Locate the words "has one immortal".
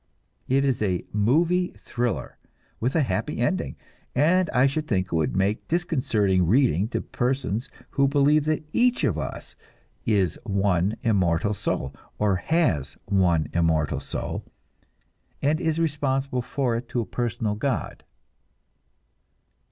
12.37-13.99